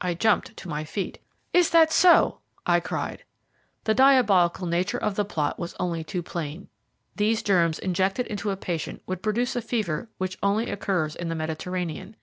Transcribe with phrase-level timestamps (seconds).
[0.00, 1.20] I jumped to my feet.
[1.52, 3.24] "Is that so?" I cried.
[3.82, 6.68] The diabolical nature of the plot was only too plain.
[7.16, 11.34] These germs injected into a patient would produce a fever which only occurs in the
[11.34, 12.14] Mediterranean.